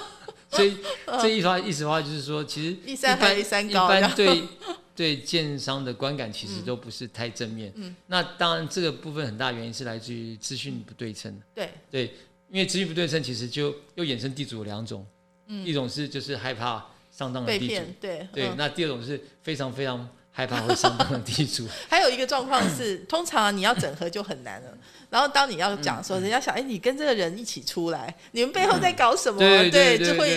[0.55, 0.77] 所以
[1.21, 4.43] 这一话意思的话，就是说，其实一山般还一般对
[4.95, 7.73] 对建商的观感其实都不是太正面。
[7.75, 7.95] 嗯。
[8.07, 11.37] 那当然，这个部分很大原因是来自于资讯不对称。
[11.55, 12.15] 对，对，
[12.49, 15.05] 因为资讯不对称，其实就又衍生地主有两种，
[15.49, 15.67] 嗯。
[15.67, 18.55] 一种是就是害怕上当的地主，对对，嗯。
[18.57, 21.65] 那第二种是非常非常害怕会上当的地主。
[21.89, 24.77] 还有一个状况是， 通常你要整合就很难了。
[25.09, 29.39] 然后当你要讲的时候，人家想，哎，你跟这个人一起出来，你们背后在搞什么？
[29.39, 29.97] 对对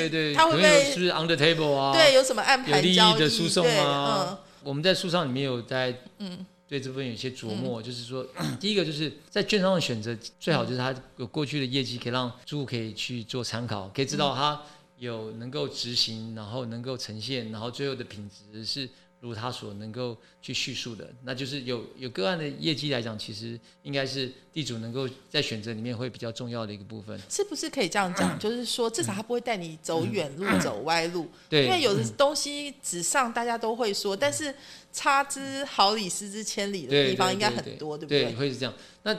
[0.10, 1.92] 对他会不可能有会是不是 under table 啊？
[1.94, 4.40] 对有什么安排交易益的诉讼对啊。
[4.64, 8.24] 我们在书上里面有在嗯对这部分有些琢磨，就是说，
[8.60, 14.62] 第一个就是在券商的选择，最好就是他有过去的业绩，可以让住户可以去做参考，可以知道他
[14.98, 18.88] 有能够执行，然后能够呈现，然后最后的品质是
[19.28, 27.20] 如他所能够去叙述的，那就是有有个案的业绩来讲，其实应该是地主能够在选择里面会比较重要的一个部分。
[27.30, 28.38] 是不是可以这样讲？
[28.40, 31.30] 就是说，至少他不会带你走远路、走歪路。
[31.50, 34.54] 对，因为有的东西纸上大家都会说，但是
[34.92, 38.24] 差之毫厘、失之千里的地方应该很多，对不对？
[38.26, 38.36] 对？
[38.36, 38.74] 会是这样。
[39.04, 39.13] 那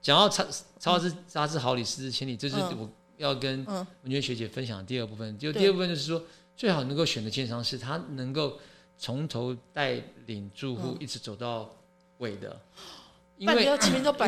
[0.00, 0.46] 讲到差
[0.78, 5.38] 差之差之毫厘，失之千里，这是嗯我要跟嗯文娟学姐分享的第二部分。
[5.38, 6.22] 就第二部分就是说，
[6.56, 8.58] 最好能够选的建商是他能够
[9.02, 10.96] 从头带领住户嗯。
[11.00, 11.68] 一直走到
[12.18, 12.56] 尾的，
[13.36, 13.68] 因为因，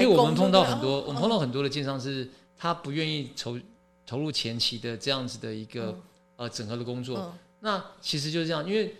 [0.00, 3.56] 为我们碰到很多，我们碰哦到很多的建商是他不愿意投
[4.04, 6.02] 投入前期的这样子的一个、嗯。
[6.38, 7.16] 呃整合的工作。
[7.18, 7.38] 嗯。
[7.60, 8.96] 那其实就是这样，因为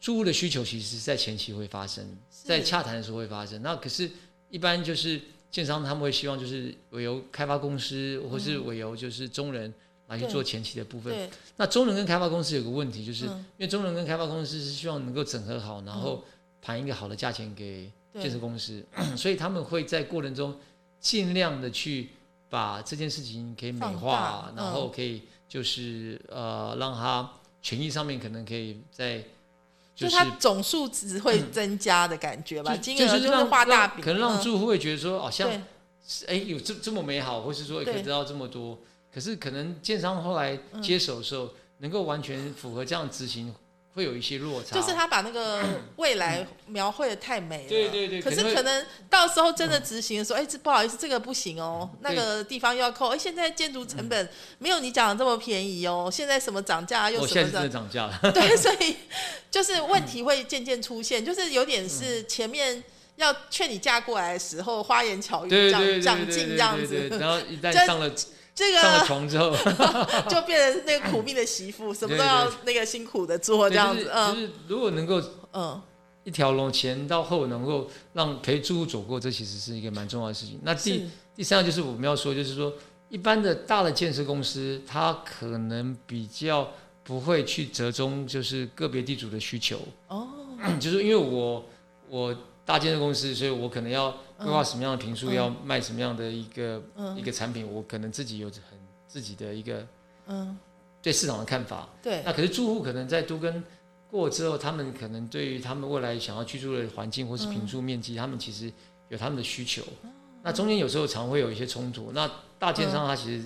[0.00, 3.62] 住户的需求其实是在前期会发生，在洽谈的时候会发生。
[3.62, 4.10] 那可是，
[4.50, 5.20] 一般就是
[5.52, 9.72] 建商他们会希望就是委由开发公司或是委由就是中人
[10.12, 11.30] 来去做前期的部分。
[11.56, 16.22] 那中人跟开发公司有个问题，就是、嗯因为中人跟开发公司是希望能够整合好，然后
[16.60, 18.84] 盘一个好的价钱给建设公司，
[19.16, 20.54] 所以他们会在过程中
[21.00, 22.10] 尽量的去
[22.50, 27.28] 把这件事情可以美化大，然后嗯可以就是呃让他
[27.62, 29.24] 权益上面可能可以在
[29.94, 35.60] 就是它总数值会增加的感觉吧，就金额就是画大饼，可能让嗯住户会觉得说，好像对
[36.26, 38.78] 哎有这这么美好，或是说可以得到这么多，
[39.12, 43.54] 可是可能建商后来嗯接手的时候，能够完全符合这样执行，
[43.94, 44.74] 会有一些落差。
[44.74, 45.62] 就是他把那个
[45.96, 57.68] 未来描绘的太美了，对对对可是可能到时候真的执行的时候，哎，这不好意思，这个不行哦，那个地方又要扣，哎，现在建筑成本没有你讲的这么便宜哦，现在什么涨价又什么的。
[57.68, 58.18] 涨价了。
[58.32, 58.96] 对，所以
[59.50, 62.82] 就是问题会渐渐出现，就是有点是前面
[63.16, 68.10] 要劝你嫁过来的时候，花言巧语讲对对对讲对对尽这样子，然后一旦 上了
[68.54, 69.50] 这上了个床之后，
[70.28, 75.22] 就变成那个苦命的媳妇， 什么都要那个辛苦的做这样子，就嗯是如果能够
[75.52, 75.80] 嗯，
[76.24, 80.60] 一条龙前到后能够让陪住户走过，这其实是一个蛮重要的事情。
[80.62, 82.72] 那第第三个就是我们要说，就是说
[83.08, 86.70] 一般的大的建设公司，它可能比较
[87.02, 89.78] 不会去折中，就是个别地主的需求。
[90.08, 90.28] 哦，
[90.78, 91.64] 就是因为我
[92.08, 99.86] 我大建设公司，所以我可能要规划什么样的平数，嗯要卖什么样的一个、嗯一个产品，我可能自己有很自己的一个
[100.26, 100.56] 嗯，
[101.02, 101.88] 对市场的看法。
[102.02, 103.62] 对，那可是住户可能在都跟
[104.10, 108.72] 过之后，他们可能对于他们未来想要居住的环境或是平数面积，他们其实
[109.08, 109.82] 有他们的需求。
[110.42, 112.10] 那中间有时候常会有一些冲突。
[112.12, 113.44] 那大建商他其实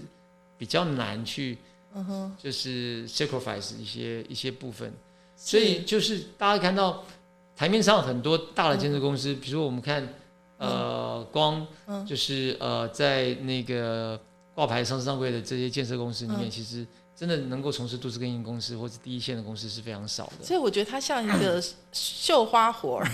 [0.58, 1.58] 比较难去
[1.94, 4.92] 嗯哼，就是 sacrifice 一些一些部分，
[5.36, 7.04] 所以就是大家看到
[7.56, 10.06] 台面上很多大的建设公司，比如说我们看
[10.58, 12.04] 呃光嗯。
[12.04, 14.20] 就是呃在那个
[14.54, 16.50] 挂牌上市上柜的这些建设公司里面，嗯。
[16.50, 16.86] 其实
[17.18, 20.44] 真的能够从事都市更新公司或者第一线的公司是非常少的。
[20.44, 23.08] 所以我觉得它像一个 绣花活儿，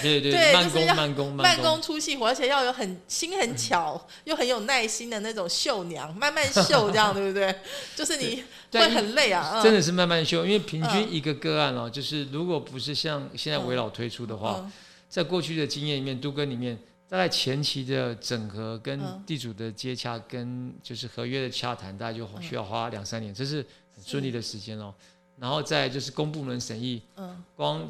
[0.00, 1.64] 对对慢对就是要工慢工慢工。
[1.64, 7.52] 工，出细活，而且要有很心很巧又很有耐心的那种绣娘，慢慢绣这样，对不对？
[7.96, 9.62] 就是你会很累啊，嗯。
[9.64, 14.72] 真的是慢慢绣，因为平均嗯一个个案哦，就是如果不是像现在围老推出的话，嗯。
[15.08, 16.76] 在过去的经验里面，都跟里面
[17.08, 19.22] 大概前期的整合跟嗯。
[19.26, 24.94] 地主的接洽，跟就是合约的洽谈，大概就需要花两三年，这是很顺利的时间哦。
[25.38, 27.44] 然后再就是公部门审议，嗯。
[27.54, 27.88] 光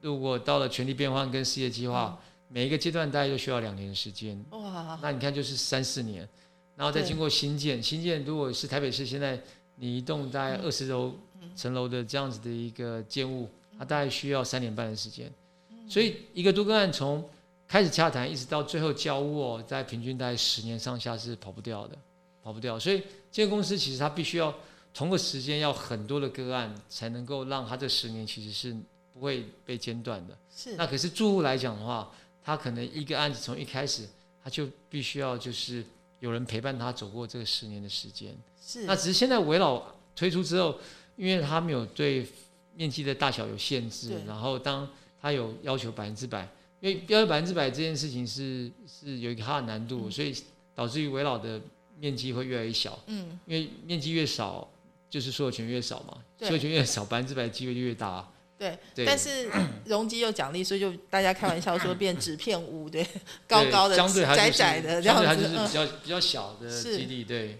[0.00, 4.42] 如果到了权力变换跟事业计划，每一个阶段大概就需要两年的时间。
[4.50, 6.28] 哇，那你看就是三四年，
[6.76, 9.40] 然后再经过新建，新建如果是台北市现在
[9.76, 11.14] 你一栋大概嗯二十楼
[11.54, 13.48] 层楼的这样子的一个建物，
[13.78, 15.30] 它大概需要三年半的时间。
[15.70, 15.90] 嗯。
[15.90, 17.28] 所以一个都更案从
[17.68, 21.96] 开始洽谈一直到最后交屋哦，在平均大概十年上下是跑不掉的，
[22.42, 22.78] 跑不掉。
[22.78, 24.52] 所以这个公司其实它必须要
[24.94, 28.74] 同个时间要很多的个案，才能够让它这十年其实是
[29.12, 30.36] 不会被间断的。
[30.50, 32.10] 是那可是住户来讲的话，
[32.42, 34.08] 他可能一个案子从一开始，
[34.42, 35.84] 他就必须要就是
[36.20, 38.34] 有人陪伴他走过这个十年的时间。
[38.64, 39.82] 是那只是现在围老
[40.16, 40.78] 推出之后，
[41.16, 42.26] 因为他没有对
[42.74, 44.88] 面积的大小有限制，然后当
[45.20, 46.48] 他有要求百分之百，
[46.80, 50.34] 因为要求百分之百这件事情是是有一个它的难度，嗯所以
[50.74, 51.60] 导致于围老的
[51.98, 54.68] 面积会越来越小，嗯因为面积越少，
[55.10, 58.26] 就是所有权越少嘛，所有权越少，百分之百的机会就越大。
[58.58, 59.48] 对，对，但是
[59.84, 63.06] 容积又奖励，所以就大家开玩笑说变纸片屋，对，
[63.46, 63.96] 高高的、
[64.34, 65.72] 窄窄的这样子相对它就是比嗯。
[65.72, 67.58] 较比较小的是基地，对。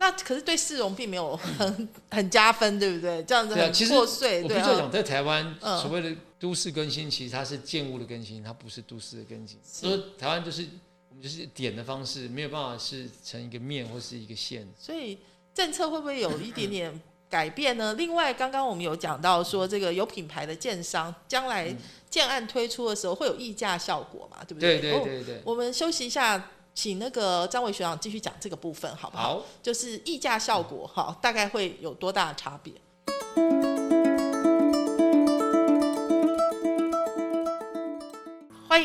[0.00, 3.22] 那可是对市容并没有很 很加分，对不对？
[3.22, 9.60] 这样子很破碎，对啊我必须要讲，在台湾嗯所谓的都市更新，其实它是建物的更新，它不是都市的更新。
[9.62, 10.66] 所以台湾就是
[11.10, 14.66] 我们就是点的方式，没有办法是成一个面或是一个线。
[14.78, 15.18] 所以
[15.52, 17.92] 政策会不会有一点点改变呢？
[18.00, 21.76] 另外，刚刚我们有讲到说，这个有品牌的建商将来
[22.08, 24.42] 建案推出的时候会有溢价效果嘛？
[24.48, 29.34] 对不对对对对对，我们休息一下，请那个张伟学长继续讲这个部分，好不好？
[29.34, 32.72] 好，就是溢价效果，哈，大概会有多大的差别？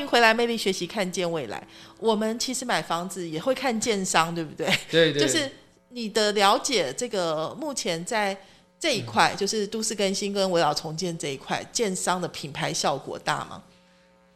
[0.06, 1.68] 迎回来，魅力学习，看见未来。
[2.00, 4.68] 我们其实买房子也会看建商，对不对？
[4.90, 5.52] 对对，就是
[5.90, 8.38] 你的了解，这个目前在
[8.80, 13.64] 这一块，嗯就是都市更新跟围绕重建这一块，建商的品牌效果大吗？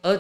[0.02, 0.18] 呃，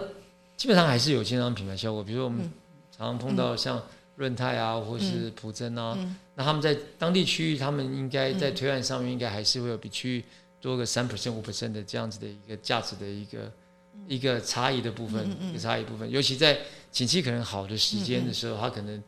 [0.55, 2.51] 基本上还是有建商品牌效果，比如说我们嗯
[2.95, 3.81] 常常碰到像
[4.15, 10.23] 润泰啊，或是普珍啊，嗯那他们在当地区域，他们应该在推案上面应该还是会有比区域
[10.61, 13.51] 多个三 percent、五 percent 的这样子的一个价值的一个
[14.07, 16.57] 一个差异的部分，一个差异部分，尤其在
[16.91, 19.01] 景气可能好的时间的时候，它可能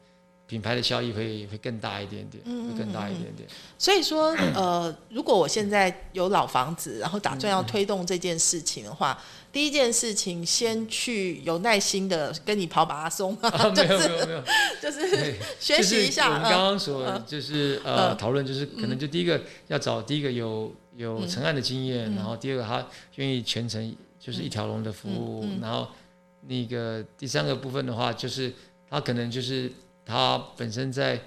[0.45, 2.43] 品牌的效益会会更大一点点，
[2.77, 3.47] 更大一点点。
[3.77, 9.17] 所以说，呃，如果我现在有老房子，然后打算要推动这件事情的话，
[9.51, 13.35] 第一件事情先去有耐心的跟你跑马拉松，
[13.73, 14.43] 就是有没有没有，
[14.81, 16.27] 就是对 学习一下。
[16.27, 17.23] 就是我们刚嗯刚所嗯。
[17.25, 18.17] 就是呃嗯。
[18.17, 22.15] 讨论，就是可能就第一个要找第一个有有成案的经验，嗯。
[22.17, 22.85] 然后第二个他
[23.15, 25.57] 愿意全程就是一条龙的服务，嗯嗯。
[25.57, 25.87] 嗯然后
[26.47, 28.53] 那个第三个部分的话，就是
[28.87, 29.71] 他可能就是
[30.05, 31.19] 他本身在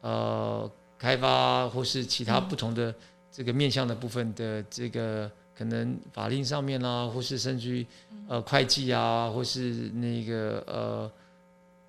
[0.00, 0.68] 呃
[0.98, 2.94] 开发或是其他嗯不同的
[3.30, 8.16] 这个面向的部分的这个可能法令上面啦，或是甚至于嗯。
[8.30, 11.12] 呃会计啊，或是那个呃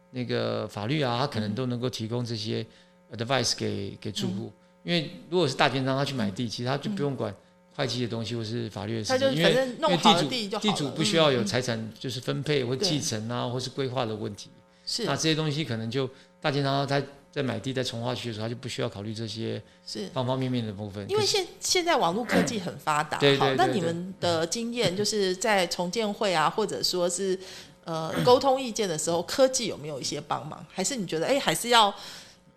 [0.10, 2.66] 那个法律啊，他可嗯能都能够提供这些
[3.14, 4.36] advice 给给住嗯。
[4.36, 4.54] 户。
[4.84, 7.32] 因为如果是大建商，他去买地，其实他就不用管
[7.76, 14.50] 会计的东西或是法律的事情，因为因为地地主就地主不需要有财产就是分配或继承啊，或是规划的问题。
[14.86, 16.10] 是那这些东西可能就
[16.42, 17.02] 大建商他
[17.32, 20.06] 在买地在从化区的时候，他就不需要考虑这些是。
[20.14, 21.10] 方方面面的部分。
[21.10, 27.40] 因为现现在网络科技很发达，好，对对对那你们的经验就是在重建会啊，或者说是
[27.86, 30.66] 呃沟通意见的时候，科技有没有一些帮忙？
[30.70, 31.94] 还是你觉得哎，还是要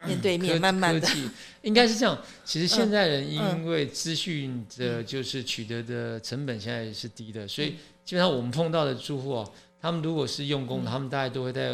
[0.07, 1.09] 面对面，科慢慢的
[1.63, 2.17] 应该是这样。
[2.45, 7.67] 其实现在人嗯因为资讯的就是取得的成本现在是低的，所嗯。
[7.67, 7.75] 以
[8.05, 10.67] 基本上我们碰到的住户哦，他们如果是用嗯。
[10.67, 11.71] 功，他们大概都会在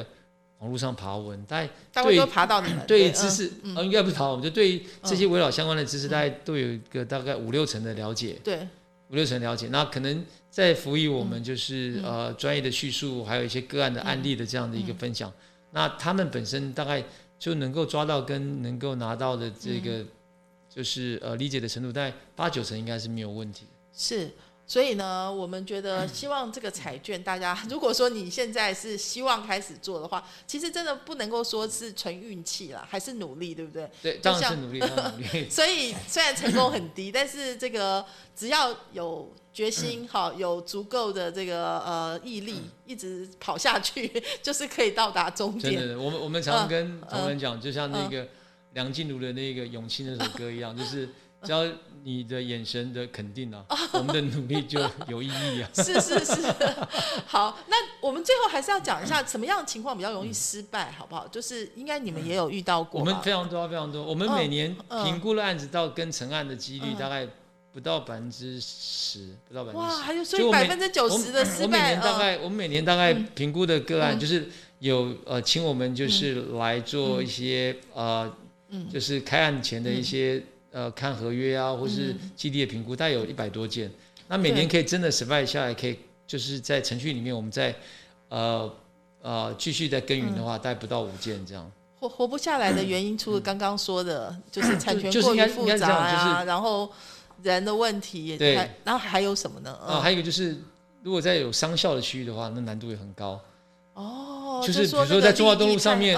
[0.60, 3.74] 网络上爬文，大概大概都爬到你们嗯对知识，嗯。
[3.74, 8.38] 呃，应该不是爬文，就对于这些围绕相关的知识，大概都有一个大概五六成的了解。
[8.44, 8.58] 对，
[9.08, 11.26] 五六成了解，那可能在辅以我嗯。
[11.26, 14.86] 们就是、呃专业的叙述，还有一些个案的案例的这样的一嗯。
[14.86, 15.32] 个分享。
[15.72, 17.02] 那他们本身大概
[17.40, 20.06] 就能够抓到跟能够拿到的这嗯个
[20.68, 23.66] 就是呃理解的程度，大概八九成应该是没有问题。
[23.92, 24.30] 是。
[24.70, 33.90] 所以呢，我们觉得希望这个彩券，大家 如果说你现在是希望开始做的话，其实真的不能够说是纯运气啦，还是努力，对不对？
[34.00, 35.46] 对，当然是努力，当然努力。
[35.50, 38.06] 所以虽然成功很低，但是这个
[38.36, 45.74] 只要有决心，好，有足够的这个呃毅力，一直跑下去， 就是可以到达终点。
[45.74, 48.24] 真的，我们我们常嗯跟同仁讲，就像那个
[48.74, 51.08] 梁静茹的那个《勇气》那首歌一样，就是
[51.46, 51.64] 只要
[52.02, 55.68] 你的眼神的肯定啊， 我们的努力就有意义啊。
[55.74, 56.34] 是 是是，
[57.26, 61.26] 好，那我们最后还是要讲一下什么样的情况比较容易失败，好不好？
[61.28, 66.96] 就是应该你们也有遇到过我，们非常多非常多，我们嗯每年嗯评估的案子到跟成案的几率嗯。
[66.96, 67.26] 大概
[67.72, 70.02] 不到百分之十，不到百分哇，之十。
[70.02, 73.28] 还有所以百分之九十的失败我每败，年大概，我们每年大概嗯。
[73.34, 74.18] 评估的个案嗯。
[74.18, 74.48] 就是
[74.80, 78.34] 有呃，请我们就是来做一些呃，
[78.70, 78.88] 嗯。
[78.90, 80.42] 就是开案前的一些
[80.72, 83.90] 呃看合约啊，或是嗯基地的评估，大概有一百多件。
[84.28, 87.74] 那每年可以真的 survive 下来，可以就是在程序里面，我们在
[88.28, 88.72] 呃
[89.22, 91.70] 呃继续在耕耘的话，大概不到五件这样。
[91.98, 96.90] 活活不下来的原因，除了刚刚说的，就是产权过于复杂应该这样呀、然后
[97.42, 99.70] 人的问题，对还然后还有什么呢？
[99.86, 100.56] 啊，还有一个就是，
[101.02, 103.38] 如果在有商效的区域的话，那难度也很高。
[103.94, 104.29] 哦，
[104.62, 106.14] 就是比如说在中华东路上面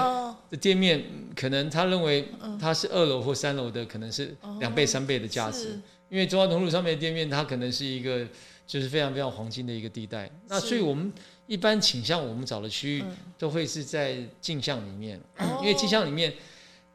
[0.49, 2.27] 的店面嗯可能他认为
[2.59, 5.79] 它是二楼或三楼的，可能是两倍、三倍的价值，
[6.09, 8.27] 因为中华东路上面的店面，它可能是一个
[8.67, 10.29] 就是非常非常黄金的一个地带。
[10.47, 11.11] 那所以我们
[11.47, 13.17] 一般倾向我们找的区域嗯。
[13.39, 15.57] 都会是在镜像里面，哦。
[15.61, 16.31] 因为镜像里面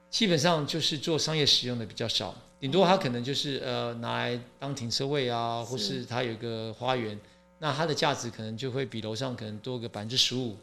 [0.09, 7.19] 基本上就是做商业使用的比较少，顶多它可能就是呃拿来当停车位啊，或是它有一个花园，
[7.59, 10.57] 那它的价值可能就会比楼上可能多个百分之十五。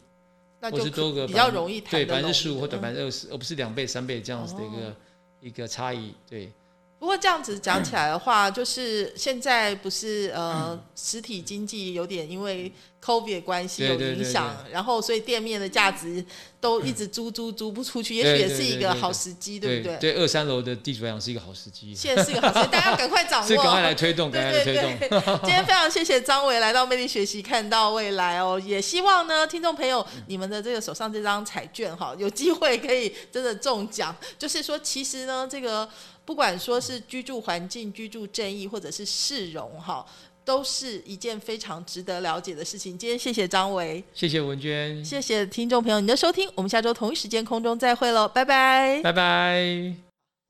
[0.60, 4.96] 或那就是多个比较容易谈对百分之十五或者嗯百分之二十，而不是两倍、三倍这样子的一个、哦
[5.42, 6.14] 一个差异。
[6.28, 6.50] 对，
[6.98, 12.72] 不过这样子讲起来的话，就是现在不是呃实体经济有点因为
[13.04, 16.24] COVID 的关系有影响，然后所以店面的价值
[16.58, 19.78] 都一直租租租不出去，也对许也是一个好时机，对。
[19.78, 19.96] 不对？
[19.98, 24.98] 对，二三楼的地主来讲是一个好时机，现在是一个好时机，大家要赶快掌握，赶快来推动， 赶快推动。
[24.98, 34.16] 对对，今天非常谢谢张伟来到魅力学习，看到未来哦，也希望呢，听众朋友，你们的这个手上这张彩券哈，有机会可以真的中奖。
[34.38, 35.88] 就是说，其实呢，这个
[36.26, 40.04] 不管说是居住环境、居住正义，或者是市容哈，
[40.44, 42.98] 都是一件非常值得了解的事情。
[42.98, 49.00] 今天谢谢张维，谢谢文娟，谢谢听众朋友你的收听，我们下周同一时间空中再会喽，拜拜。
[49.02, 50.05] 拜拜。